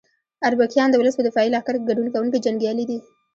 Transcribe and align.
اربکیان 0.47 0.89
د 0.91 0.95
ولس 0.99 1.15
په 1.17 1.23
دفاعي 1.27 1.49
لښکر 1.53 1.75
کې 1.77 1.87
ګډون 1.89 2.07
کوونکي 2.13 2.39
جنګیالي 2.45 2.85
دي. 2.89 2.97